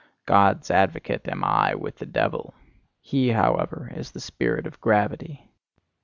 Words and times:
God's 0.25 0.71
advocate 0.71 1.27
am 1.27 1.43
I 1.43 1.75
with 1.75 1.97
the 1.97 2.07
devil: 2.07 2.55
he, 3.01 3.29
however, 3.33 3.91
is 3.93 4.09
the 4.13 4.19
spirit 4.19 4.65
of 4.65 4.81
gravity. 4.81 5.51